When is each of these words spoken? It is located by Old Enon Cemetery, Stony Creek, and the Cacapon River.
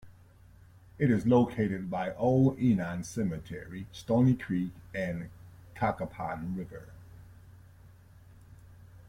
It 0.97 1.11
is 1.11 1.27
located 1.27 1.91
by 1.91 2.15
Old 2.15 2.57
Enon 2.57 3.03
Cemetery, 3.03 3.85
Stony 3.91 4.33
Creek, 4.33 4.71
and 4.95 5.25
the 5.75 5.79
Cacapon 5.79 6.57
River. 6.57 6.89